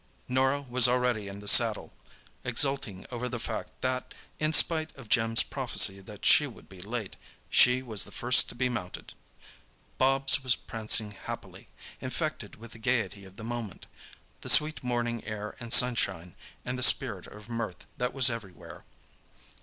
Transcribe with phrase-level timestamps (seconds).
[0.27, 1.93] Norah was already in the saddle,
[2.43, 7.15] exulting over the fact that, in spite of Jim's prophecy that she would be late,
[7.51, 9.13] she was the first to be mounted.
[9.99, 11.67] Bobs was prancing happily,
[11.99, 13.85] infected with the gaiety of the moment,
[14.41, 16.33] the sweet morning air and sunshine,
[16.65, 18.83] and the spirit of mirth that was everywhere.